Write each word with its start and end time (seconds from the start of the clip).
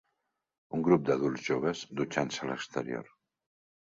Un 0.77 0.85
grup 0.87 1.03
d'adults 1.09 1.43
joves 1.49 1.83
dutxant-se 2.01 2.43
a 2.47 2.51
l'exterior 2.53 3.13